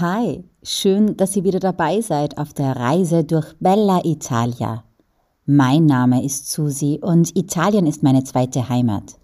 Hi, 0.00 0.44
schön, 0.62 1.16
dass 1.16 1.36
ihr 1.36 1.44
wieder 1.44 1.58
dabei 1.58 2.02
seid 2.02 2.36
auf 2.36 2.52
der 2.52 2.76
Reise 2.76 3.24
durch 3.24 3.54
Bella 3.60 4.04
Italia. 4.04 4.84
Mein 5.46 5.86
Name 5.86 6.22
ist 6.22 6.52
Susi 6.52 7.00
und 7.00 7.34
Italien 7.34 7.86
ist 7.86 8.02
meine 8.02 8.22
zweite 8.22 8.68
Heimat. 8.68 9.18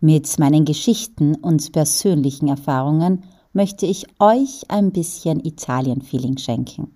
Mit 0.00 0.38
meinen 0.38 0.64
Geschichten 0.64 1.34
und 1.34 1.72
persönlichen 1.72 2.48
Erfahrungen 2.48 3.24
möchte 3.52 3.84
ich 3.84 4.06
euch 4.18 4.62
ein 4.68 4.92
bisschen 4.92 5.44
Italien-Feeling 5.44 6.38
schenken. 6.38 6.94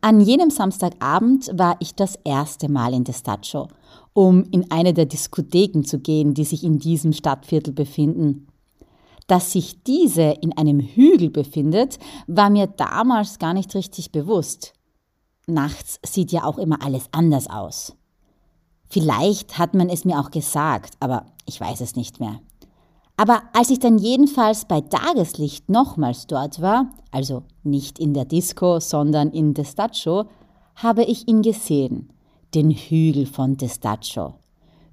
An 0.00 0.20
jenem 0.20 0.50
Samstagabend 0.50 1.50
war 1.52 1.76
ich 1.80 1.94
das 1.94 2.18
erste 2.24 2.70
Mal 2.70 2.94
in 2.94 3.04
Destaccio, 3.04 3.68
um 4.12 4.44
in 4.50 4.70
eine 4.70 4.94
der 4.94 5.06
Diskotheken 5.06 5.82
zu 5.82 5.98
gehen, 5.98 6.34
die 6.34 6.44
sich 6.44 6.64
in 6.64 6.78
diesem 6.78 7.12
Stadtviertel 7.12 7.74
befinden. 7.74 8.46
Dass 9.26 9.52
sich 9.52 9.82
diese 9.82 10.22
in 10.40 10.56
einem 10.56 10.80
Hügel 10.80 11.30
befindet, 11.30 11.98
war 12.26 12.50
mir 12.50 12.66
damals 12.66 13.38
gar 13.38 13.54
nicht 13.54 13.74
richtig 13.74 14.10
bewusst. 14.10 14.72
Nachts 15.46 16.00
sieht 16.04 16.32
ja 16.32 16.44
auch 16.44 16.58
immer 16.58 16.82
alles 16.82 17.08
anders 17.12 17.48
aus. 17.48 17.94
Vielleicht 18.88 19.58
hat 19.58 19.74
man 19.74 19.88
es 19.88 20.04
mir 20.04 20.18
auch 20.18 20.30
gesagt, 20.30 20.94
aber 21.00 21.26
ich 21.46 21.60
weiß 21.60 21.80
es 21.80 21.94
nicht 21.94 22.20
mehr. 22.20 22.40
Aber 23.20 23.42
als 23.52 23.68
ich 23.68 23.78
dann 23.80 23.98
jedenfalls 23.98 24.64
bei 24.64 24.80
Tageslicht 24.80 25.68
nochmals 25.68 26.26
dort 26.26 26.62
war, 26.62 26.86
also 27.10 27.42
nicht 27.62 27.98
in 27.98 28.14
der 28.14 28.24
Disco, 28.24 28.80
sondern 28.80 29.30
in 29.32 29.52
Destaccio, 29.52 30.24
habe 30.76 31.04
ich 31.04 31.28
ihn 31.28 31.42
gesehen, 31.42 32.14
den 32.54 32.70
Hügel 32.70 33.26
von 33.26 33.58
Destaccio. 33.58 34.36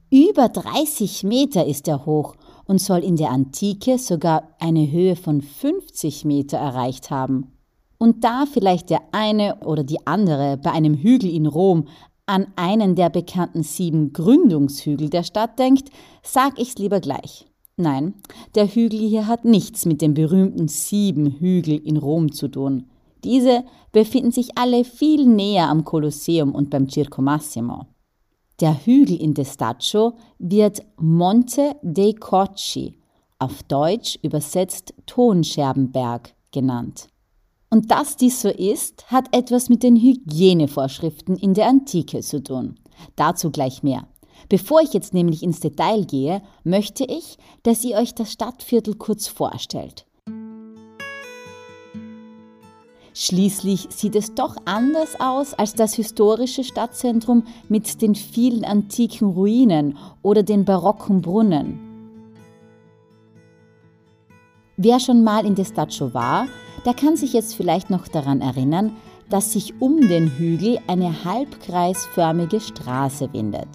Über 0.10 0.50
30 0.50 1.24
Meter 1.24 1.66
ist 1.66 1.88
er 1.88 2.06
hoch 2.06 2.36
und 2.66 2.82
soll 2.82 3.00
in 3.00 3.16
der 3.16 3.30
Antike 3.30 3.98
sogar 3.98 4.50
eine 4.60 4.92
Höhe 4.92 5.16
von 5.16 5.42
50 5.42 6.26
Meter 6.26 6.58
erreicht 6.58 7.10
haben. 7.10 7.54
Und 7.98 8.26
da 8.26 8.44
vielleicht 8.46 8.90
der 8.90 9.04
eine 9.14 9.56
oder 9.64 9.86
die 9.86 10.06
andere 10.06 10.58
bei 10.58 10.74
einem 10.74 10.96
Hügel 10.96 11.34
in 11.34 11.46
Rom 11.46 11.88
an 12.26 12.48
einen 12.58 12.96
der 12.96 13.10
bekannten 13.10 13.64
sieben 13.64 14.12
Gründungshügel 14.12 15.10
der 15.10 15.24
Stadt 15.24 15.58
denkt, 15.58 15.92
sag 16.24 16.60
ich's 16.60 16.76
lieber 16.76 17.00
gleich. 17.00 17.47
Nein, 17.78 18.16
der 18.56 18.68
Hügel 18.68 19.00
hier 19.00 19.28
hat 19.28 19.46
nichts 19.46 19.86
mit 19.86 20.02
den 20.02 20.16
berühmten 20.16 20.68
sieben 20.68 21.40
Hügeln 21.40 21.84
in 21.84 21.98
Rom 21.98 22.32
zu 22.32 22.48
tun. 22.48 22.90
Diese 23.24 23.64
befinden 23.92 24.32
sich 24.32 24.58
alle 24.58 24.84
viel 24.84 25.28
näher 25.28 25.70
am 25.70 25.84
Kolosseum 25.84 26.56
und 26.56 26.72
beim 26.72 26.90
Circo 26.90 27.22
Massimo. 27.22 27.86
Der 28.60 28.74
Hügel 28.86 29.22
in 29.22 29.36
Destaccio 29.36 30.14
wird 30.40 30.82
Monte 31.00 31.76
dei 31.84 32.14
Cocci, 32.14 32.98
auf 33.38 33.62
Deutsch 33.62 34.18
übersetzt 34.24 34.96
Tonscherbenberg, 35.06 36.34
genannt. 36.52 37.10
Und 37.70 37.92
dass 37.92 38.18
dies 38.18 38.42
so 38.42 38.50
ist, 38.50 39.12
hat 39.12 39.36
etwas 39.36 39.70
mit 39.70 39.84
den 39.84 39.96
Hygienevorschriften 39.96 41.36
in 41.36 41.54
der 41.54 41.68
Antike 41.68 42.22
zu 42.22 42.42
tun. 42.42 42.80
Dazu 43.16 43.52
gleich 43.52 43.84
mehr. 43.84 44.08
Bevor 44.50 44.82
ich 44.82 44.94
jetzt 44.94 45.14
nämlich 45.14 45.44
ins 45.44 45.60
Detail 45.60 46.06
gehe, 46.06 46.42
möchte 46.64 47.04
ich, 47.04 47.38
dass 47.64 47.84
ihr 47.84 47.98
euch 47.98 48.16
das 48.16 48.32
Stadtviertel 48.32 48.96
kurz 48.96 49.28
vorstellt. 49.28 50.06
Schließlich 53.14 53.88
sieht 53.90 54.16
es 54.16 54.36
doch 54.36 54.56
anders 54.66 55.20
aus 55.20 55.56
als 55.56 55.74
das 55.74 55.96
historische 55.96 56.64
Stadtzentrum 56.64 57.44
mit 57.68 58.02
den 58.02 58.14
vielen 58.14 58.64
antiken 58.64 59.32
Ruinen 59.32 59.98
oder 60.22 60.44
den 60.44 60.66
barocken 60.66 61.24
Brunnen. 61.24 61.80
Wer 64.78 65.00
schon 65.00 65.24
mal 65.24 65.48
in 65.48 65.56
Destaccio 65.56 66.14
war, 66.14 66.46
der 66.86 66.94
kann 66.94 67.18
sich 67.18 67.34
jetzt 67.34 67.56
vielleicht 67.56 67.90
noch 67.90 68.08
daran 68.08 68.42
erinnern, 68.42 68.96
dass 69.32 69.52
sich 69.52 69.74
um 69.82 70.00
den 70.00 70.30
Hügel 70.38 70.78
eine 70.86 71.26
halbkreisförmige 71.26 72.62
Straße 72.62 73.34
windet. 73.34 73.68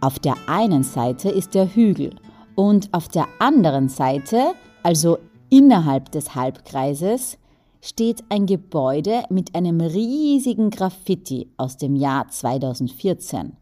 Auf 0.00 0.20
der 0.20 0.36
einen 0.46 0.84
Seite 0.84 1.28
ist 1.28 1.54
der 1.54 1.74
Hügel 1.74 2.14
und 2.54 2.88
auf 2.94 3.08
der 3.08 3.26
anderen 3.40 3.88
Seite, 3.88 4.52
also 4.84 5.18
innerhalb 5.50 6.12
des 6.12 6.36
Halbkreises, 6.36 7.36
steht 7.80 8.22
ein 8.28 8.46
Gebäude 8.46 9.24
mit 9.28 9.56
einem 9.56 9.80
riesigen 9.80 10.70
Graffiti 10.70 11.52
aus 11.56 11.78
dem 11.78 11.96
Jahr 11.96 12.28
2014. 12.28 13.56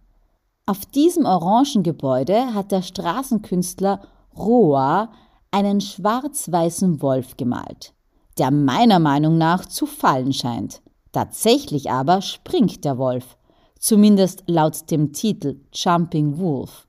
Auf 0.67 0.85
diesem 0.85 1.25
orangen 1.25 1.83
Gebäude 1.83 2.53
hat 2.53 2.71
der 2.71 2.83
Straßenkünstler 2.83 4.03
Roa 4.37 5.13
einen 5.51 5.81
schwarz-weißen 5.81 7.01
Wolf 7.01 7.39
gemalt, 7.39 7.95
der 8.37 8.51
meiner 8.51 8.99
Meinung 8.99 9.39
nach 9.39 9.65
zu 9.65 9.87
fallen 9.87 10.35
scheint. 10.35 10.83
Tatsächlich 11.13 11.91
aber 11.91 12.21
springt 12.21 12.85
der 12.85 12.99
Wolf 12.99 13.39
zumindest 13.87 14.43
laut 14.49 14.91
dem 14.91 15.13
Titel 15.13 15.61
Jumping 15.73 16.39
Wolf. 16.39 16.89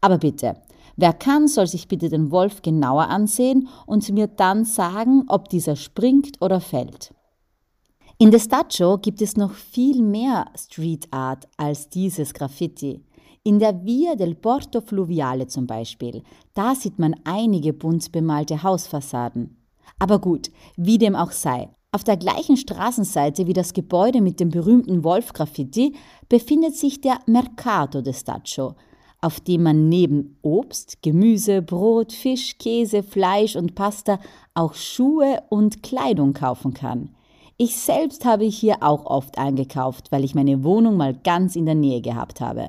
Aber 0.00 0.16
bitte, 0.16 0.56
wer 0.96 1.12
kann, 1.12 1.46
soll 1.46 1.66
sich 1.66 1.88
bitte 1.88 2.08
den 2.08 2.30
Wolf 2.30 2.62
genauer 2.62 3.08
ansehen 3.08 3.68
und 3.84 4.08
mir 4.10 4.28
dann 4.28 4.64
sagen, 4.64 5.24
ob 5.28 5.50
dieser 5.50 5.76
springt 5.76 6.40
oder 6.40 6.60
fällt. 6.60 7.12
In 8.16 8.30
Destaccio 8.30 8.96
gibt 8.96 9.20
es 9.20 9.36
noch 9.36 9.52
viel 9.52 10.02
mehr 10.02 10.46
Street 10.56 11.06
Art 11.10 11.46
als 11.58 11.90
dieses 11.90 12.32
Graffiti. 12.32 13.04
In 13.44 13.58
der 13.58 13.84
Via 13.84 14.14
del 14.14 14.34
Porto 14.34 14.80
Fluviale 14.80 15.46
zum 15.48 15.66
Beispiel, 15.66 16.22
da 16.54 16.74
sieht 16.74 16.98
man 16.98 17.14
einige 17.24 17.74
bunt 17.74 18.10
bemalte 18.10 18.62
Hausfassaden. 18.62 19.56
Aber 19.98 20.18
gut, 20.18 20.50
wie 20.76 20.98
dem 20.98 21.14
auch 21.14 21.30
sei, 21.30 21.68
auf 21.90 22.04
der 22.04 22.18
gleichen 22.18 22.56
Straßenseite 22.56 23.46
wie 23.46 23.54
das 23.54 23.72
Gebäude 23.72 24.20
mit 24.20 24.40
dem 24.40 24.50
berühmten 24.50 25.04
Wolf-Graffiti 25.04 25.94
befindet 26.28 26.76
sich 26.76 27.00
der 27.00 27.18
Mercato 27.26 28.02
de 28.02 28.12
Staccio, 28.12 28.74
auf 29.22 29.40
dem 29.40 29.62
man 29.62 29.88
neben 29.88 30.36
Obst, 30.42 31.02
Gemüse, 31.02 31.62
Brot, 31.62 32.12
Fisch, 32.12 32.58
Käse, 32.58 33.02
Fleisch 33.02 33.56
und 33.56 33.74
Pasta 33.74 34.20
auch 34.52 34.74
Schuhe 34.74 35.42
und 35.48 35.82
Kleidung 35.82 36.34
kaufen 36.34 36.74
kann. 36.74 37.14
Ich 37.56 37.76
selbst 37.76 38.24
habe 38.26 38.44
hier 38.44 38.82
auch 38.82 39.06
oft 39.06 39.38
eingekauft, 39.38 40.12
weil 40.12 40.24
ich 40.24 40.34
meine 40.34 40.62
Wohnung 40.62 40.96
mal 40.96 41.14
ganz 41.14 41.56
in 41.56 41.64
der 41.64 41.74
Nähe 41.74 42.02
gehabt 42.02 42.40
habe. 42.40 42.68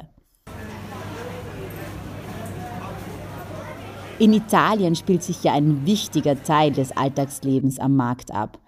In 4.18 4.34
Italien 4.34 4.96
spielt 4.96 5.24
sich 5.24 5.44
ja 5.44 5.54
ein 5.54 5.86
wichtiger 5.86 6.42
Teil 6.42 6.72
des 6.72 6.96
Alltagslebens 6.96 7.80
am 7.80 7.96
Markt 7.96 8.32
ab. 8.32 8.60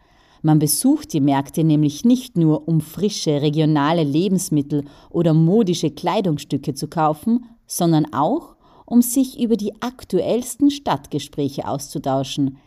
Man 0.41 0.59
besucht 0.59 1.13
die 1.13 1.22
Märkte 1.22 1.63
nämlich 1.63 2.03
nicht 2.03 2.38
nur, 2.38 2.68
um 2.68 2.81
frische 2.81 3.42
regionale 3.42 4.04
Lebensmittel 4.04 4.86
oder 5.10 5.33
modische 5.33 5.92
Kleidungsstücke 5.92 6.74
zu 6.74 6.88
kaufen, 6.88 7.45
sondern 7.68 8.13
auch, 8.13 8.56
um 8.86 9.01
sich 9.01 9.39
über 9.39 9.56
die 9.56 9.81
aktuellsten 9.81 10.71
Stadtgespräche 10.71 11.68
auszutauschen. 11.68 12.57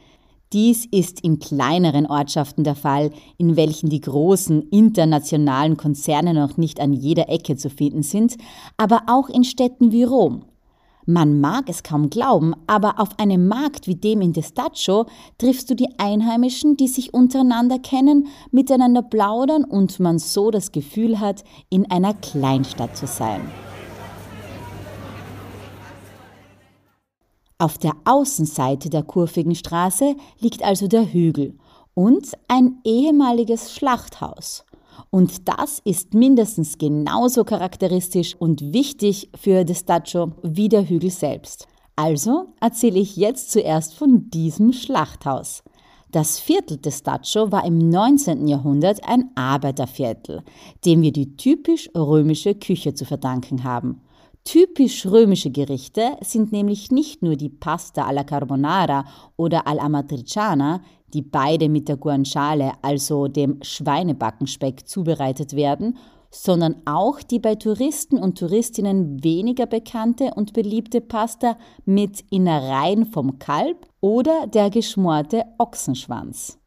Dies 0.52 0.86
ist 0.86 1.20
in 1.20 1.40
kleineren 1.40 2.06
Ortschaften 2.06 2.62
der 2.62 2.76
Fall, 2.76 3.10
in 3.38 3.56
welchen 3.56 3.90
die 3.90 4.00
großen 4.00 4.62
internationalen 4.70 5.76
Konzerne 5.76 6.32
noch 6.32 6.56
nicht 6.56 6.78
an 6.78 6.92
jeder 6.92 7.28
Ecke 7.28 7.56
zu 7.56 7.70
finden 7.70 8.04
sind, 8.04 8.36
aber 8.76 9.02
auch 9.08 9.28
in 9.28 9.42
Städten 9.42 9.90
wie 9.90 10.04
Rom. 10.04 10.44
Man 11.06 11.40
mag 11.40 11.68
es 11.68 11.82
kaum 11.82 12.08
glauben, 12.08 12.54
aber 12.66 12.98
auf 12.98 13.18
einem 13.18 13.46
Markt 13.46 13.86
wie 13.86 13.94
dem 13.94 14.22
in 14.22 14.32
Destaccio 14.32 15.04
triffst 15.36 15.68
du 15.68 15.74
die 15.74 15.98
Einheimischen, 15.98 16.78
die 16.78 16.88
sich 16.88 17.12
untereinander 17.12 17.78
kennen, 17.78 18.28
miteinander 18.50 19.02
plaudern 19.02 19.64
und 19.64 20.00
man 20.00 20.18
so 20.18 20.50
das 20.50 20.72
Gefühl 20.72 21.20
hat, 21.20 21.44
in 21.68 21.90
einer 21.90 22.14
Kleinstadt 22.14 22.96
zu 22.96 23.06
sein. 23.06 23.42
Auf 27.58 27.76
der 27.76 27.92
Außenseite 28.06 28.88
der 28.88 29.02
kurvigen 29.02 29.54
Straße 29.54 30.16
liegt 30.40 30.62
also 30.62 30.88
der 30.88 31.12
Hügel 31.12 31.58
und 31.92 32.32
ein 32.48 32.78
ehemaliges 32.84 33.74
Schlachthaus. 33.74 34.64
Und 35.10 35.48
das 35.48 35.80
ist 35.84 36.14
mindestens 36.14 36.78
genauso 36.78 37.44
charakteristisch 37.44 38.34
und 38.38 38.72
wichtig 38.72 39.30
für 39.38 39.64
Destaccio 39.64 40.32
wie 40.42 40.68
der 40.68 40.88
Hügel 40.88 41.10
selbst. 41.10 41.66
Also 41.96 42.54
erzähle 42.60 42.98
ich 42.98 43.16
jetzt 43.16 43.52
zuerst 43.52 43.94
von 43.94 44.30
diesem 44.30 44.72
Schlachthaus. 44.72 45.62
Das 46.10 46.38
Viertel 46.38 46.78
Testaccio 46.78 47.50
war 47.50 47.64
im 47.64 47.90
19. 47.90 48.46
Jahrhundert 48.46 49.00
ein 49.02 49.30
Arbeiterviertel, 49.34 50.42
dem 50.84 51.02
wir 51.02 51.10
die 51.10 51.36
typisch 51.36 51.90
römische 51.96 52.54
Küche 52.54 52.94
zu 52.94 53.04
verdanken 53.04 53.64
haben. 53.64 54.00
Typisch 54.44 55.06
römische 55.06 55.50
Gerichte 55.50 56.16
sind 56.20 56.52
nämlich 56.52 56.90
nicht 56.90 57.22
nur 57.22 57.34
die 57.34 57.48
Pasta 57.48 58.04
alla 58.04 58.24
Carbonara 58.24 59.06
oder 59.36 59.66
all'Amatriciana, 59.66 60.82
die 61.14 61.22
beide 61.22 61.68
mit 61.68 61.88
der 61.88 61.96
Guanciale, 61.96 62.72
also 62.82 63.28
dem 63.28 63.62
Schweinebackenspeck, 63.62 64.86
zubereitet 64.86 65.54
werden, 65.54 65.96
sondern 66.34 66.82
auch 66.84 67.22
die 67.22 67.38
bei 67.38 67.54
Touristen 67.54 68.18
und 68.18 68.38
Touristinnen 68.38 69.22
weniger 69.22 69.66
bekannte 69.66 70.32
und 70.34 70.52
beliebte 70.52 71.00
Pasta 71.00 71.56
mit 71.84 72.24
Innereien 72.30 73.06
vom 73.06 73.38
Kalb 73.38 73.86
oder 74.00 74.48
der 74.48 74.70
geschmorte 74.70 75.44
Ochsenschwanz. 75.58 76.58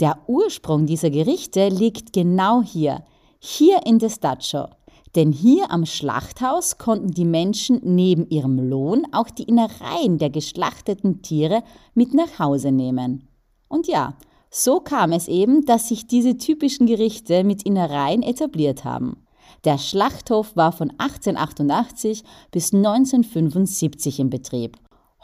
Der 0.00 0.18
Ursprung 0.26 0.86
dieser 0.86 1.10
Gerichte 1.10 1.68
liegt 1.68 2.12
genau 2.12 2.62
hier, 2.62 3.04
hier 3.38 3.86
in 3.86 4.00
Destaccio, 4.00 4.66
denn 5.14 5.30
hier 5.30 5.70
am 5.70 5.86
Schlachthaus 5.86 6.78
konnten 6.78 7.12
die 7.12 7.24
Menschen 7.24 7.80
neben 7.84 8.28
ihrem 8.28 8.58
Lohn 8.58 9.06
auch 9.12 9.30
die 9.30 9.44
Innereien 9.44 10.18
der 10.18 10.30
geschlachteten 10.30 11.22
Tiere 11.22 11.62
mit 11.94 12.14
nach 12.14 12.40
Hause 12.40 12.72
nehmen. 12.72 13.28
Und 13.72 13.86
ja, 13.86 14.12
so 14.50 14.80
kam 14.80 15.12
es 15.12 15.28
eben, 15.28 15.64
dass 15.64 15.88
sich 15.88 16.06
diese 16.06 16.36
typischen 16.36 16.86
Gerichte 16.86 17.42
mit 17.42 17.62
Innereien 17.62 18.22
etabliert 18.22 18.84
haben. 18.84 19.24
Der 19.64 19.78
Schlachthof 19.78 20.54
war 20.56 20.72
von 20.72 20.90
1888 20.98 22.22
bis 22.50 22.74
1975 22.74 24.20
in 24.20 24.28
Betrieb. 24.28 24.76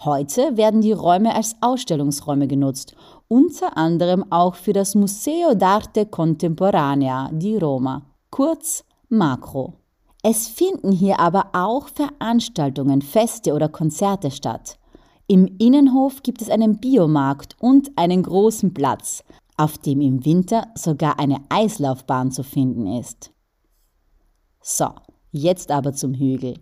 Heute 0.02 0.56
werden 0.56 0.80
die 0.80 0.92
Räume 0.92 1.34
als 1.34 1.56
Ausstellungsräume 1.60 2.48
genutzt, 2.48 2.96
unter 3.28 3.76
anderem 3.76 4.24
auch 4.32 4.54
für 4.54 4.72
das 4.72 4.94
Museo 4.94 5.50
d'Arte 5.50 6.06
Contemporanea 6.06 7.28
di 7.30 7.58
Roma, 7.58 8.06
kurz 8.30 8.82
Makro. 9.10 9.74
Es 10.22 10.48
finden 10.48 10.90
hier 10.90 11.20
aber 11.20 11.50
auch 11.52 11.88
Veranstaltungen, 11.88 13.02
Feste 13.02 13.52
oder 13.52 13.68
Konzerte 13.68 14.30
statt. 14.30 14.78
Im 15.30 15.46
Innenhof 15.58 16.22
gibt 16.22 16.40
es 16.40 16.48
einen 16.48 16.78
Biomarkt 16.78 17.54
und 17.60 17.90
einen 17.96 18.22
großen 18.22 18.72
Platz, 18.72 19.22
auf 19.58 19.76
dem 19.76 20.00
im 20.00 20.25
Winter 20.25 20.69
sogar 20.75 21.19
eine 21.19 21.36
Eislaufbahn 21.50 22.30
zu 22.30 22.42
finden 22.42 22.86
ist. 22.86 23.30
So, 24.62 24.86
jetzt 25.30 25.70
aber 25.70 25.92
zum 25.92 26.14
Hügel. 26.14 26.54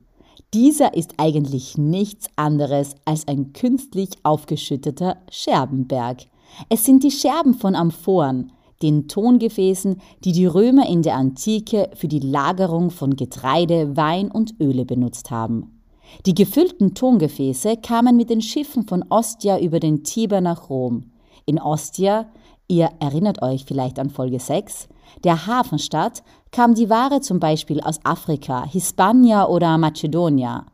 Dieser 0.53 0.95
ist 0.95 1.15
eigentlich 1.19 1.79
nichts 1.79 2.27
anderes 2.35 2.97
als 3.05 3.29
ein 3.29 3.53
künstlich 3.53 4.11
aufgeschütteter 4.25 5.19
Scherbenberg. 5.31 6.23
Es 6.69 6.85
sind 6.85 7.05
die 7.05 7.13
Scherben 7.13 7.55
von 7.55 7.77
Amphoren, 7.77 8.51
den 8.83 9.07
Tongefäßen, 9.07 10.01
die 10.25 10.33
die 10.33 10.47
Römer 10.47 10.89
in 10.89 11.03
der 11.03 11.15
Antike 11.15 11.91
für 11.95 12.09
die 12.09 12.19
Lagerung 12.19 12.91
von 12.91 13.15
Getreide, 13.15 13.97
Wein 13.97 14.29
und 14.29 14.61
Öle 14.61 14.85
benutzt 14.85 15.31
haben. 15.31 15.76
Die 16.25 16.35
gefüllten 16.35 16.95
Tongefäße 16.95 17.77
kamen 17.77 18.17
mit 18.17 18.31
den 18.31 18.43
Schiffen 18.43 18.87
von 18.87 19.05
Ostia 19.09 19.59
über 19.59 19.81
den 19.81 20.05
Tiber 20.05 20.41
nach 20.41 20.71
Rom. 20.71 21.11
In 21.45 21.61
Ostia, 21.61 22.27
ihr 22.69 22.91
erinnert 23.01 23.43
euch 23.43 23.65
vielleicht 23.65 23.99
an 23.99 24.11
Folge 24.11 24.41
6, 24.41 24.89
der 25.25 25.47
Hafenstadt, 25.47 26.23
kam 26.51 26.75
die 26.75 26.91
Ware 26.91 27.21
zum 27.21 27.39
Beispiel 27.39 27.81
aus 27.81 28.01
Afrika, 28.05 28.65
Hispania 28.65 29.47
oder 29.47 29.79
Mazedonia. 29.79 30.67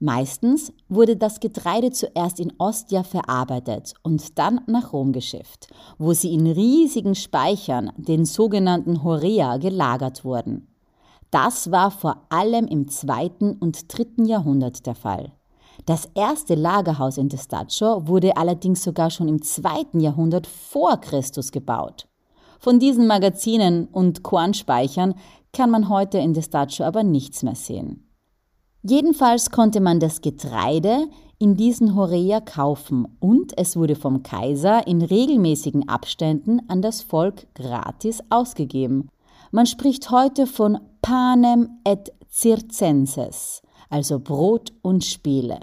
Meistens 0.00 0.72
wurde 0.88 1.16
das 1.16 1.40
Getreide 1.40 1.90
zuerst 1.90 2.38
in 2.38 2.52
Ostia 2.58 3.04
verarbeitet 3.04 3.94
und 4.02 4.38
dann 4.38 4.60
nach 4.66 4.92
Rom 4.92 5.12
geschifft, 5.12 5.68
wo 5.98 6.12
sie 6.12 6.34
in 6.34 6.46
riesigen 6.46 7.14
Speichern, 7.14 7.90
den 7.96 8.24
sogenannten 8.24 9.02
Horea, 9.02 9.56
gelagert 9.56 10.24
wurden. 10.24 10.66
Das 11.34 11.72
war 11.72 11.90
vor 11.90 12.26
allem 12.28 12.68
im 12.68 12.86
zweiten 12.86 13.54
und 13.54 13.92
dritten 13.92 14.24
Jahrhundert 14.24 14.86
der 14.86 14.94
Fall. 14.94 15.32
Das 15.84 16.08
erste 16.14 16.54
Lagerhaus 16.54 17.18
in 17.18 17.28
Testaccio 17.28 18.06
wurde 18.06 18.36
allerdings 18.36 18.84
sogar 18.84 19.10
schon 19.10 19.26
im 19.26 19.42
zweiten 19.42 19.98
Jahrhundert 19.98 20.46
vor 20.46 20.96
Christus 20.98 21.50
gebaut. 21.50 22.06
Von 22.60 22.78
diesen 22.78 23.08
Magazinen 23.08 23.86
und 23.86 24.22
Kornspeichern 24.22 25.16
kann 25.52 25.70
man 25.70 25.88
heute 25.88 26.18
in 26.18 26.34
Testaccio 26.34 26.84
aber 26.84 27.02
nichts 27.02 27.42
mehr 27.42 27.56
sehen. 27.56 28.08
Jedenfalls 28.84 29.50
konnte 29.50 29.80
man 29.80 29.98
das 29.98 30.20
Getreide 30.20 31.08
in 31.40 31.56
diesen 31.56 31.96
Horea 31.96 32.42
kaufen 32.42 33.08
und 33.18 33.58
es 33.58 33.76
wurde 33.76 33.96
vom 33.96 34.22
Kaiser 34.22 34.86
in 34.86 35.02
regelmäßigen 35.02 35.88
Abständen 35.88 36.60
an 36.68 36.80
das 36.80 37.02
Volk 37.02 37.52
gratis 37.54 38.20
ausgegeben. 38.30 39.08
Man 39.50 39.66
spricht 39.66 40.10
heute 40.10 40.46
von 40.46 40.80
panem 41.04 41.68
et 41.84 42.10
circenses, 42.32 43.60
also 43.90 44.18
Brot 44.18 44.72
und 44.80 45.04
Spiele. 45.04 45.60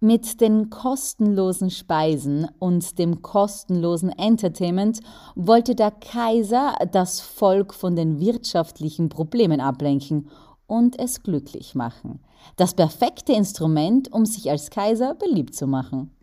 Mit 0.00 0.40
den 0.40 0.70
kostenlosen 0.70 1.68
Speisen 1.70 2.48
und 2.58 2.98
dem 2.98 3.20
kostenlosen 3.20 4.08
Entertainment 4.08 5.00
wollte 5.34 5.74
der 5.74 5.90
Kaiser 5.90 6.74
das 6.90 7.20
Volk 7.20 7.74
von 7.74 7.96
den 7.96 8.18
wirtschaftlichen 8.18 9.10
Problemen 9.10 9.60
ablenken 9.60 10.30
und 10.66 10.98
es 10.98 11.22
glücklich 11.22 11.74
machen. 11.74 12.20
Das 12.56 12.72
perfekte 12.72 13.34
Instrument, 13.34 14.10
um 14.10 14.24
sich 14.24 14.50
als 14.50 14.70
Kaiser 14.70 15.14
beliebt 15.14 15.54
zu 15.54 15.66
machen. 15.66 16.16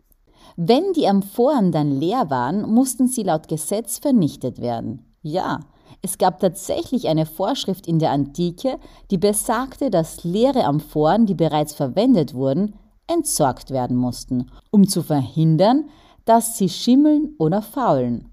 Wenn 0.56 0.92
die 0.94 1.06
Amphoren 1.06 1.70
dann 1.70 2.00
leer 2.00 2.30
waren, 2.30 2.68
mussten 2.68 3.06
sie 3.06 3.22
laut 3.22 3.46
Gesetz 3.46 4.00
vernichtet 4.00 4.60
werden. 4.60 5.06
Ja, 5.22 5.60
es 6.02 6.16
gab 6.18 6.40
tatsächlich 6.40 7.08
eine 7.08 7.26
Vorschrift 7.26 7.86
in 7.86 7.98
der 7.98 8.10
Antike, 8.10 8.78
die 9.10 9.18
besagte, 9.18 9.90
dass 9.90 10.24
leere 10.24 10.64
Amphoren, 10.64 11.26
die 11.26 11.34
bereits 11.34 11.74
verwendet 11.74 12.34
wurden, 12.34 12.74
entsorgt 13.06 13.70
werden 13.70 13.96
mussten, 13.96 14.50
um 14.70 14.88
zu 14.88 15.02
verhindern, 15.02 15.90
dass 16.24 16.56
sie 16.56 16.68
schimmeln 16.68 17.34
oder 17.38 17.60
faulen. 17.60 18.30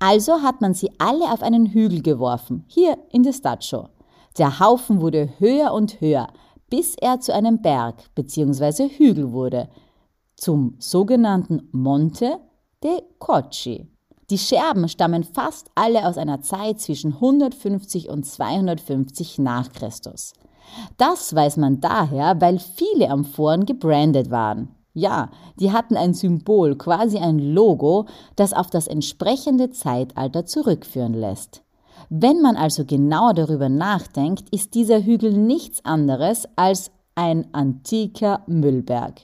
Also 0.00 0.42
hat 0.42 0.60
man 0.60 0.74
sie 0.74 0.90
alle 0.98 1.32
auf 1.32 1.42
einen 1.42 1.66
Hügel 1.66 2.02
geworfen, 2.02 2.64
hier 2.68 2.96
in 3.10 3.22
Destaccio. 3.22 3.88
Der 4.38 4.60
Haufen 4.60 5.00
wurde 5.00 5.28
höher 5.38 5.72
und 5.72 6.00
höher, 6.00 6.28
bis 6.70 6.94
er 6.94 7.20
zu 7.20 7.34
einem 7.34 7.60
Berg 7.62 8.14
bzw. 8.14 8.88
Hügel 8.88 9.32
wurde, 9.32 9.68
zum 10.36 10.76
sogenannten 10.78 11.68
Monte 11.72 12.38
de 12.82 13.02
Cocci. 13.18 13.88
Die 14.30 14.38
Scherben 14.38 14.88
stammen 14.88 15.24
fast 15.24 15.70
alle 15.74 16.06
aus 16.06 16.18
einer 16.18 16.42
Zeit 16.42 16.80
zwischen 16.80 17.14
150 17.14 18.10
und 18.10 18.26
250 18.26 19.38
nach 19.38 19.72
Christus. 19.72 20.34
Das 20.98 21.34
weiß 21.34 21.56
man 21.56 21.80
daher, 21.80 22.38
weil 22.40 22.58
viele 22.58 23.08
Amphoren 23.08 23.64
gebrandet 23.64 24.30
waren. 24.30 24.74
Ja, 24.92 25.30
die 25.58 25.72
hatten 25.72 25.96
ein 25.96 26.12
Symbol, 26.12 26.76
quasi 26.76 27.18
ein 27.18 27.38
Logo, 27.38 28.06
das 28.36 28.52
auf 28.52 28.68
das 28.68 28.86
entsprechende 28.86 29.70
Zeitalter 29.70 30.44
zurückführen 30.44 31.14
lässt. 31.14 31.62
Wenn 32.10 32.42
man 32.42 32.56
also 32.56 32.84
genauer 32.84 33.32
darüber 33.32 33.68
nachdenkt, 33.68 34.48
ist 34.50 34.74
dieser 34.74 35.02
Hügel 35.02 35.32
nichts 35.32 35.84
anderes 35.84 36.46
als 36.56 36.90
ein 37.14 37.46
antiker 37.52 38.42
Müllberg. 38.46 39.22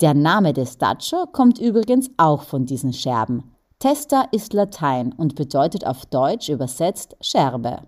Der 0.00 0.12
Name 0.12 0.52
des 0.52 0.76
Dacio 0.76 1.26
kommt 1.32 1.58
übrigens 1.58 2.10
auch 2.18 2.42
von 2.42 2.66
diesen 2.66 2.92
Scherben. 2.92 3.55
Testa 3.78 4.22
ist 4.32 4.54
Latein 4.54 5.12
und 5.12 5.34
bedeutet 5.34 5.86
auf 5.86 6.06
Deutsch 6.06 6.48
übersetzt 6.48 7.14
Scherbe. 7.20 7.80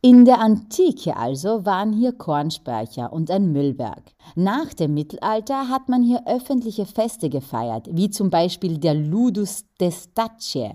In 0.00 0.24
der 0.24 0.40
Antike 0.40 1.18
also 1.18 1.66
waren 1.66 1.92
hier 1.92 2.12
Kornspeicher 2.12 3.12
und 3.12 3.30
ein 3.30 3.52
Müllberg. 3.52 4.02
Nach 4.36 4.72
dem 4.72 4.94
Mittelalter 4.94 5.68
hat 5.68 5.90
man 5.90 6.02
hier 6.02 6.26
öffentliche 6.26 6.86
Feste 6.86 7.28
gefeiert, 7.28 7.88
wie 7.92 8.08
zum 8.08 8.30
Beispiel 8.30 8.78
der 8.78 8.94
Ludus 8.94 9.66
Testacce, 9.78 10.72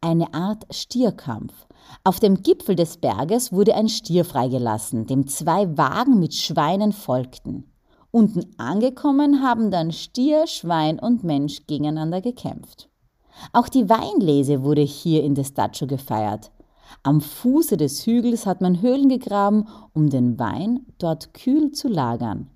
eine 0.00 0.34
Art 0.34 0.64
Stierkampf. 0.74 1.54
Auf 2.02 2.18
dem 2.18 2.42
Gipfel 2.42 2.74
des 2.74 2.96
Berges 2.96 3.52
wurde 3.52 3.76
ein 3.76 3.88
Stier 3.88 4.24
freigelassen, 4.24 5.06
dem 5.06 5.28
zwei 5.28 5.76
Wagen 5.78 6.18
mit 6.18 6.34
Schweinen 6.34 6.92
folgten. 6.92 7.70
Unten 8.10 8.58
angekommen 8.58 9.40
haben 9.40 9.70
dann 9.70 9.92
Stier, 9.92 10.48
Schwein 10.48 10.98
und 10.98 11.22
Mensch 11.22 11.66
gegeneinander 11.68 12.20
gekämpft. 12.20 12.88
Auch 13.52 13.68
die 13.68 13.88
Weinlese 13.88 14.62
wurde 14.62 14.82
hier 14.82 15.22
in 15.22 15.34
Destaccio 15.34 15.86
gefeiert. 15.86 16.50
Am 17.02 17.20
Fuße 17.20 17.76
des 17.76 18.06
Hügels 18.06 18.46
hat 18.46 18.60
man 18.60 18.82
Höhlen 18.82 19.08
gegraben, 19.08 19.66
um 19.92 20.10
den 20.10 20.38
Wein 20.38 20.86
dort 20.98 21.34
kühl 21.34 21.72
zu 21.72 21.88
lagern. 21.88 22.48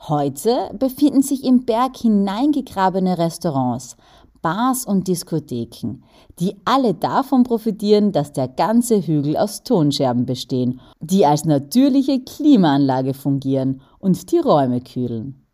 Heute 0.00 0.70
befinden 0.78 1.22
sich 1.22 1.44
im 1.44 1.64
Berg 1.64 1.96
hineingegrabene 1.96 3.16
Restaurants, 3.16 3.96
Bars 4.42 4.84
und 4.84 5.08
Diskotheken, 5.08 6.02
die 6.38 6.56
alle 6.66 6.92
davon 6.92 7.44
profitieren, 7.44 8.12
dass 8.12 8.34
der 8.34 8.46
ganze 8.46 9.00
Hügel 9.00 9.38
aus 9.38 9.62
Tonscherben 9.62 10.26
bestehen, 10.26 10.80
die 11.00 11.24
als 11.24 11.46
natürliche 11.46 12.20
Klimaanlage 12.20 13.14
fungieren 13.14 13.80
und 13.98 14.30
die 14.30 14.38
Räume 14.38 14.82
kühlen. 14.82 15.46